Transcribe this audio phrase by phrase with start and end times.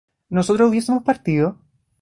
[0.29, 1.59] ¿nosotros hubiésemos partido?